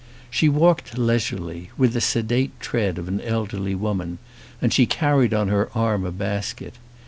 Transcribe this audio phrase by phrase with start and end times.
[0.31, 4.17] She walked leisurely, with the sedate tread of an elderly woman,
[4.59, 6.73] and she carried on her arm a bas ket.